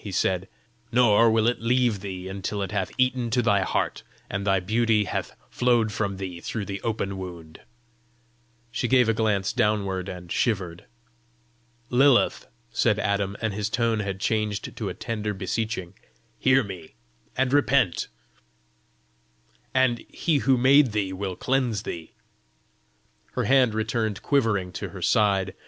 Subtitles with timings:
[0.03, 0.47] he said.
[0.91, 5.03] "Nor will it leave thee until it hath eaten to thy heart, and thy beauty
[5.03, 7.59] hath flowed from thee through the open wound!"
[8.71, 10.85] She gave a glance downward, and shivered.
[11.91, 15.93] "Lilith," said Adam, and his tone had changed to a tender beseeching,
[16.39, 16.95] "hear me,
[17.37, 18.07] and repent,
[19.71, 22.13] and He who made thee will cleanse thee!"
[23.33, 25.53] Her hand returned quivering to her side.